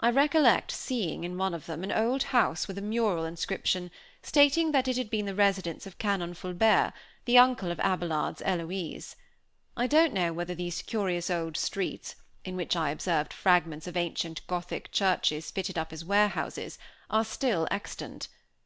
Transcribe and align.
I 0.00 0.10
recollect 0.10 0.70
seeing, 0.70 1.24
in 1.24 1.38
one 1.38 1.54
of 1.54 1.64
them, 1.64 1.82
an 1.82 1.90
old 1.90 2.24
house 2.24 2.68
with 2.68 2.76
a 2.76 2.82
mural 2.82 3.24
inscription 3.24 3.90
stating 4.22 4.72
that 4.72 4.86
it 4.86 4.98
had 4.98 5.08
been 5.08 5.24
the 5.24 5.34
residence 5.34 5.86
of 5.86 5.96
Canon 5.96 6.34
Fulbert, 6.34 6.92
the 7.24 7.38
uncle 7.38 7.70
of 7.70 7.80
Abelard's 7.80 8.42
Eloise. 8.44 9.16
I 9.74 9.86
don't 9.86 10.12
know 10.12 10.30
whether 10.30 10.54
these 10.54 10.82
curious 10.82 11.30
old 11.30 11.56
streets, 11.56 12.16
in 12.44 12.54
which 12.54 12.76
I 12.76 12.90
observed 12.90 13.32
fragments 13.32 13.86
of 13.86 13.96
ancient 13.96 14.46
Gothic 14.46 14.92
churches 14.92 15.50
fitted 15.50 15.78
up 15.78 15.90
as 15.90 16.04
warehouses, 16.04 16.78
are 17.08 17.24
still 17.24 17.66
extant. 17.70 18.28